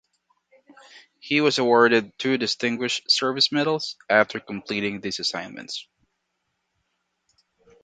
[1.19, 5.87] He was awarded two Distinguished Service Medals after completing these assignments.